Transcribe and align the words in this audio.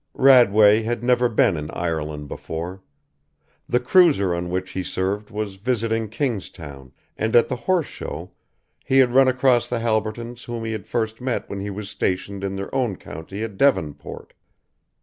Radway 0.17 0.81
had 0.81 1.03
never 1.03 1.29
been 1.29 1.55
in 1.55 1.69
Ireland 1.69 2.27
before. 2.27 2.81
The 3.69 3.79
cruiser 3.79 4.33
on 4.33 4.49
which 4.49 4.71
he 4.71 4.81
served 4.81 5.29
was 5.29 5.57
visiting 5.57 6.09
Kingstown, 6.09 6.91
and 7.17 7.35
at 7.35 7.47
the 7.49 7.55
Horse 7.55 7.85
Show 7.85 8.31
he 8.83 8.97
had 8.97 9.13
run 9.13 9.27
across 9.27 9.69
the 9.69 9.77
Halbertons 9.79 10.45
whom 10.45 10.65
he 10.65 10.71
had 10.71 10.87
met 11.21 11.47
when 11.51 11.59
he 11.59 11.69
was 11.69 11.87
stationed 11.87 12.43
in 12.43 12.55
their 12.55 12.73
own 12.73 12.95
county 12.95 13.43
at 13.43 13.57
Devonport. 13.57 14.33